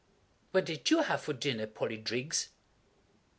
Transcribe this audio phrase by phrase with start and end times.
[0.49, 2.49] "What did you have for dinner, Polly Driggs?"